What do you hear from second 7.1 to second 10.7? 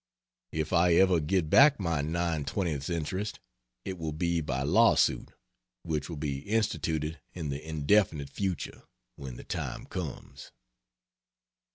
in the indefinite future, when the time comes.